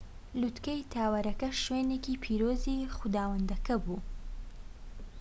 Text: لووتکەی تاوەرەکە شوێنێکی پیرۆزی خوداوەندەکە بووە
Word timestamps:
لووتکەی 0.39 0.87
تاوەرەکە 0.93 1.49
شوێنێکی 1.63 2.19
پیرۆزی 2.23 2.89
خوداوەندەکە 2.97 3.75
بووە 3.83 3.99